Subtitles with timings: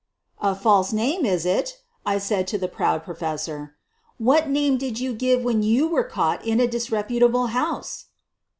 [0.27, 3.75] * "A false name, is it?" I said to the proud pro fessor.
[4.17, 8.05] "What name did you give when you were caught in a disreputable house?"